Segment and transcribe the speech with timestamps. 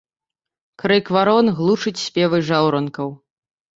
[0.83, 3.09] Крык варон глушыць спевы жаўранкаў.